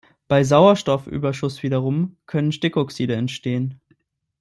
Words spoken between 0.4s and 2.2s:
Sauerstoffüberschuss wiederum